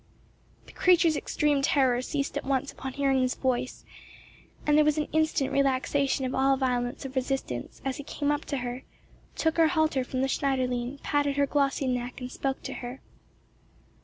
The 0.65 0.71
creature's 0.71 1.15
extreme 1.15 1.61
terror 1.61 2.01
ceased 2.01 2.35
at 2.35 2.43
once 2.43 2.71
upon 2.71 2.93
hearing 2.93 3.21
his 3.21 3.35
voice, 3.35 3.85
and 4.65 4.75
there 4.75 4.83
was 4.83 4.97
an 4.97 5.07
instant 5.13 5.51
relaxation 5.51 6.25
of 6.25 6.33
all 6.33 6.57
violence 6.57 7.05
of 7.05 7.15
resistance 7.15 7.83
as 7.85 7.97
he 7.97 8.03
came 8.03 8.31
up 8.31 8.43
to 8.45 8.57
her, 8.65 8.81
took 9.35 9.57
her 9.57 9.67
halter 9.67 10.03
from 10.03 10.21
the 10.23 10.27
Schneiderlein, 10.27 10.97
patted 11.03 11.37
her 11.37 11.45
glossy 11.45 11.85
neck, 11.85 12.19
and 12.19 12.31
spoke 12.31 12.63
to 12.63 12.73
her. 12.81 12.99